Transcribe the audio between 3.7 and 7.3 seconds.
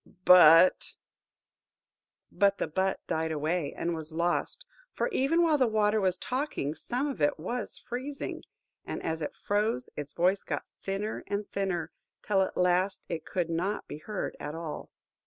and was lost; for, even while the Water was talking, some of